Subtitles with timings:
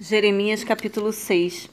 [0.00, 1.68] Jeremias capítulo 6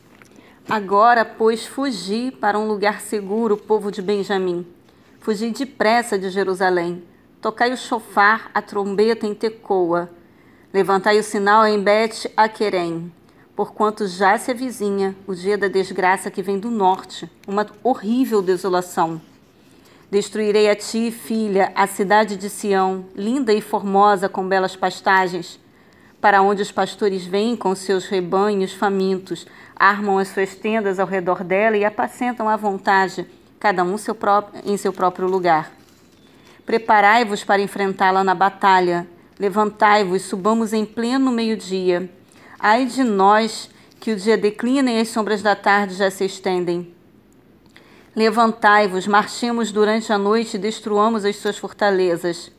[0.67, 4.65] Agora, pois, fugi para um lugar seguro, povo de Benjamim.
[5.19, 7.03] Fugi depressa de Jerusalém.
[7.39, 10.09] Tocai o chofar, a trombeta em Tecoa.
[10.73, 13.13] Levantai o sinal em Bet-Aquerem.
[13.55, 19.21] Porquanto já se avizinha o dia da desgraça que vem do norte, uma horrível desolação.
[20.09, 25.63] Destruirei a ti, filha, a cidade de Sião, linda e formosa com belas pastagens
[26.25, 31.43] para onde os pastores vêm com seus rebanhos famintos, armam as suas tendas ao redor
[31.43, 33.27] dela e apacentam à vontade,
[33.59, 35.71] cada um seu próprio, em seu próprio lugar.
[36.65, 39.05] Preparai-vos para enfrentá-la na batalha.
[39.37, 42.09] Levantai-vos, subamos em pleno meio-dia.
[42.57, 43.69] Ai de nós,
[43.99, 46.91] que o dia declina e as sombras da tarde já se estendem.
[48.15, 52.51] Levantai-vos, marchemos durante a noite e destruamos as suas fortalezas.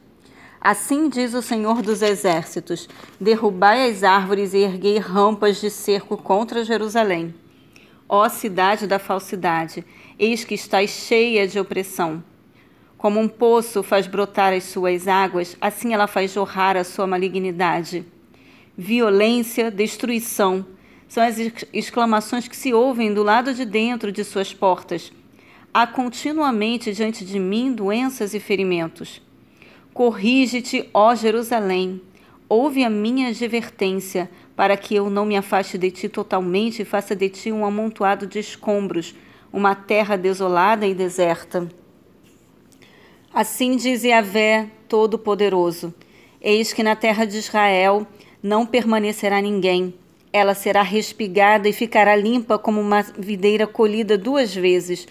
[0.69, 2.89] Assim diz o Senhor dos Exércitos:
[3.21, 7.33] Derrubai as árvores e erguei rampas de cerco contra Jerusalém.
[8.09, 9.85] Ó cidade da falsidade,
[10.19, 12.21] eis que estás cheia de opressão.
[12.99, 18.05] Como um poço faz brotar as suas águas, assim ela faz jorrar a sua malignidade.
[18.77, 20.67] Violência, destruição,
[21.07, 21.39] são as
[21.73, 25.13] exclamações que se ouvem do lado de dentro de suas portas.
[25.73, 29.25] Há continuamente diante de mim doenças e ferimentos.
[29.97, 32.03] Corrige-te, ó Jerusalém.
[32.51, 37.17] Ouve a minha advertência, para que eu não me afaste de ti totalmente e faça
[37.17, 39.15] de ti um amontoado de escombros,
[39.51, 41.67] uma terra desolada e deserta.
[43.33, 45.95] Assim diz Yahvé Todo-Poderoso:
[46.43, 48.07] Eis que na terra de Israel
[48.43, 49.95] não permanecerá ninguém.
[50.31, 55.09] Ela será respigada e ficará limpa como uma videira colhida duas vezes.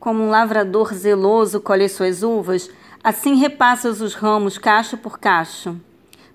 [0.00, 2.68] Como um lavrador zeloso colhe suas uvas,
[3.02, 5.80] Assim repassas os ramos cacho por cacho.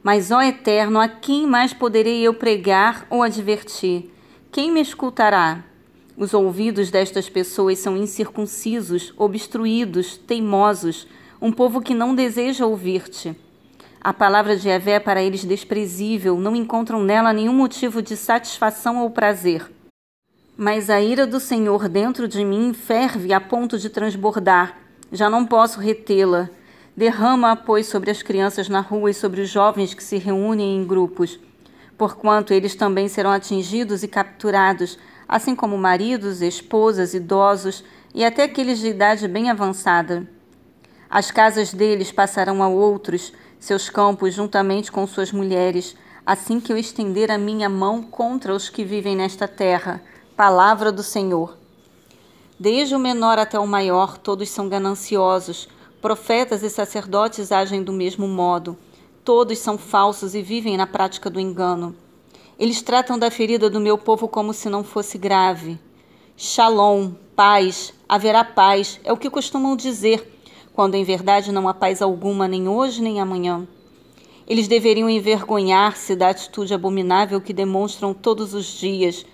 [0.02, 4.12] Mas, ó Eterno, a quem mais poderei eu pregar ou advertir?
[4.52, 5.64] Quem me escutará?
[6.18, 11.08] Os ouvidos destas pessoas são incircuncisos, obstruídos, teimosos,
[11.40, 13.36] um povo que não deseja ouvir-te.
[14.02, 19.04] A palavra de Evé é para eles desprezível, não encontram nela nenhum motivo de satisfação
[19.04, 19.72] ou prazer.
[20.58, 24.78] Mas a ira do Senhor dentro de mim ferve a ponto de transbordar
[25.12, 26.50] já não posso retê-la.
[26.96, 30.86] Derrama, pois, sobre as crianças na rua e sobre os jovens que se reúnem em
[30.86, 31.38] grupos,
[31.98, 37.84] porquanto eles também serão atingidos e capturados, assim como maridos, esposas, idosos
[38.14, 40.26] e até aqueles de idade bem avançada.
[41.10, 46.78] As casas deles passarão a outros, seus campos juntamente com suas mulheres, assim que eu
[46.78, 50.02] estender a minha mão contra os que vivem nesta terra.
[50.36, 51.58] Palavra do Senhor.
[52.60, 55.70] Desde o menor até o maior, todos são gananciosos.
[56.02, 58.78] Profetas e sacerdotes agem do mesmo modo.
[59.24, 61.96] Todos são falsos e vivem na prática do engano.
[62.60, 65.80] Eles tratam da ferida do meu povo como se não fosse grave.
[66.36, 70.38] Shalom, paz, haverá paz, é o que costumam dizer,
[70.74, 73.66] quando em verdade não há paz alguma, nem hoje nem amanhã.
[74.46, 79.26] Eles deveriam envergonhar-se da atitude abominável que demonstram todos os dias,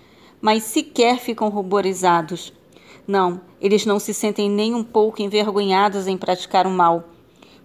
[0.42, 2.52] mas sequer ficam ruborizados.
[3.06, 7.04] Não, eles não se sentem nem um pouco envergonhados em praticar o mal.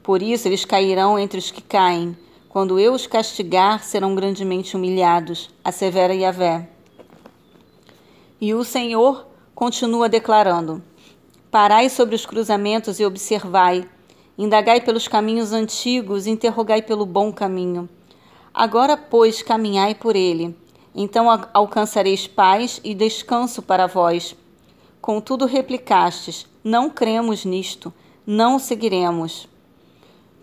[0.03, 2.15] Por isso eles cairão entre os que caem.
[2.47, 6.69] Quando eu os castigar, serão grandemente humilhados, assevera Yahvé.
[8.39, 10.81] E o Senhor continua declarando:
[11.49, 13.87] Parai sobre os cruzamentos e observai.
[14.37, 17.89] Indagai pelos caminhos antigos, interrogai pelo bom caminho.
[18.53, 20.55] Agora, pois, caminhai por ele.
[20.97, 24.35] Então alcançareis paz e descanso para vós
[25.07, 27.93] Contudo, replicastes: Não cremos nisto,
[28.25, 29.47] não o seguiremos.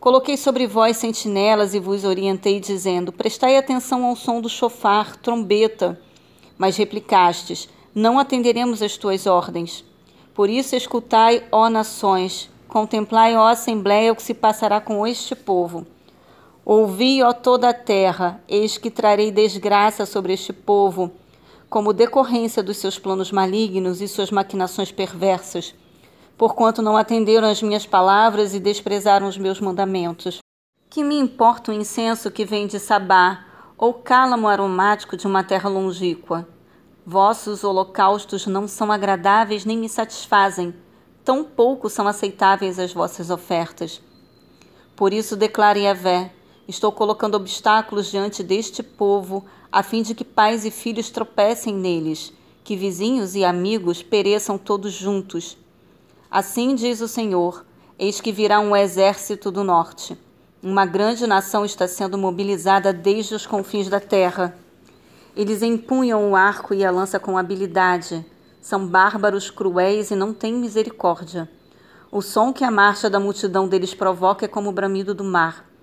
[0.00, 6.00] Coloquei sobre vós sentinelas e vos orientei, dizendo: Prestai atenção ao som do chofar, trombeta.
[6.56, 9.84] Mas replicastes: Não atenderemos às tuas ordens.
[10.32, 15.86] Por isso, escutai, ó nações, contemplai, ó assembléia, o que se passará com este povo.
[16.66, 21.12] Ouvi, ó toda a terra, eis que trarei desgraça sobre este povo
[21.68, 25.74] como decorrência dos seus planos malignos e suas maquinações perversas,
[26.38, 30.38] porquanto não atenderam às minhas palavras e desprezaram os meus mandamentos.
[30.88, 33.44] Que me importa o incenso que vem de Sabá,
[33.76, 36.48] ou cálamo aromático de uma terra longínqua?
[37.04, 40.72] Vossos holocaustos não são agradáveis nem me satisfazem,
[41.24, 44.00] tão pouco são aceitáveis as vossas ofertas.
[44.94, 46.30] Por isso declare a Vé,
[46.66, 52.32] estou colocando obstáculos diante deste povo a fim de que pais e filhos tropecem neles,
[52.62, 55.58] que vizinhos e amigos pereçam todos juntos.
[56.30, 57.64] Assim diz o Senhor:
[57.98, 60.16] Eis que virá um exército do norte.
[60.62, 64.56] Uma grande nação está sendo mobilizada desde os confins da terra.
[65.36, 68.24] Eles empunham o arco e a lança com habilidade.
[68.60, 71.50] São bárbaros, cruéis e não têm misericórdia.
[72.10, 75.73] O som que a marcha da multidão deles provoca é como o bramido do mar.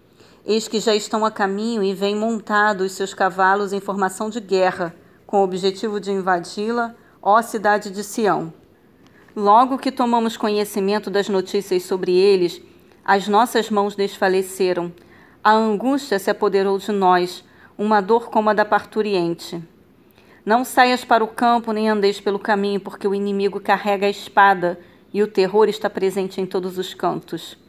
[0.44, 4.96] Eis que já estão a caminho e vêm montados seus cavalos em formação de guerra,
[5.28, 8.52] com o objetivo de invadi-la, ó cidade de Sião.
[9.36, 12.60] Logo que tomamos conhecimento das notícias sobre eles,
[13.06, 14.92] as nossas mãos desfaleceram.
[15.44, 17.44] A angústia se apoderou de nós,
[17.78, 19.62] uma dor como a da parturiente.
[20.44, 24.80] Não saias para o campo nem andeis pelo caminho, porque o inimigo carrega a espada
[25.14, 27.61] e o terror está presente em todos os cantos.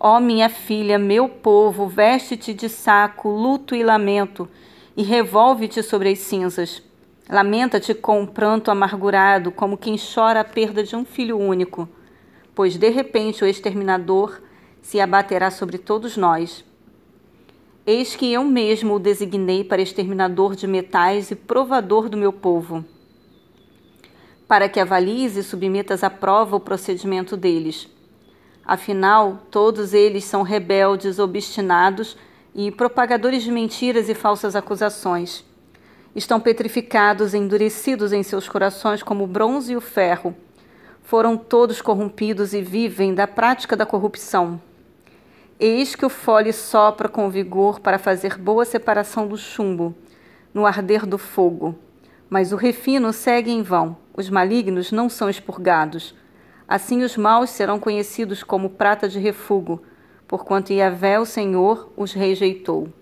[0.00, 4.48] Ó minha filha, meu povo, veste-te de saco, luto e lamento,
[4.96, 6.80] e revolve-te sobre as cinzas.
[7.28, 11.88] Lamenta-te com um pranto amargurado, como quem chora a perda de um filho único,
[12.54, 14.40] pois de repente o exterminador
[14.80, 16.64] se abaterá sobre todos nós.
[17.84, 22.84] Eis que eu mesmo o designei para exterminador de metais e provador do meu povo,
[24.46, 27.97] para que avalies e submetas à prova o procedimento deles
[28.68, 32.18] Afinal, todos eles são rebeldes, obstinados
[32.54, 35.42] e propagadores de mentiras e falsas acusações.
[36.14, 40.36] Estão petrificados, endurecidos em seus corações como o bronze e o ferro.
[41.02, 44.60] Foram todos corrompidos e vivem da prática da corrupção.
[45.58, 49.94] Eis que o fole sopra com vigor para fazer boa separação do chumbo,
[50.52, 51.74] no arder do fogo.
[52.28, 56.14] Mas o refino segue em vão, os malignos não são expurgados.
[56.68, 59.82] Assim os maus serão conhecidos como prata de refúgio,
[60.26, 62.92] porquanto Yahvé, o Senhor, os rejeitou.